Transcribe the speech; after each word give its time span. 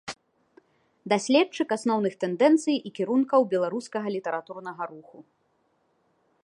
Даследчык 1.11 1.67
асноўных 1.77 2.13
тэндэнцый 2.23 2.75
і 2.91 2.91
кірункаў 2.99 3.41
беларускага 3.53 4.07
літаратурнага 4.19 4.83
руху. 4.95 5.19